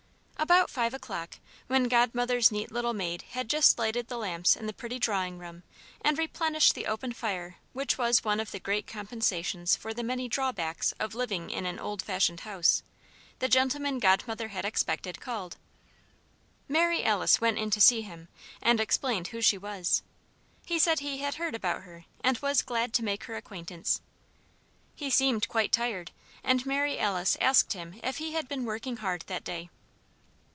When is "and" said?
6.03-6.17, 18.63-18.79, 22.23-22.39, 26.43-26.65